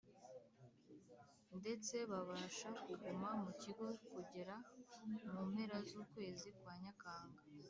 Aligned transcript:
ndetse 1.59 1.95
babasha 2.11 2.69
kuguma 2.83 3.29
mu 3.43 3.51
kigo 3.61 3.87
kugera 4.11 4.55
mu 5.31 5.41
mpera 5.51 5.77
z 5.87 5.89
ukwezi 6.03 6.47
kwa 6.59 6.75
Nyakanga 6.83 7.41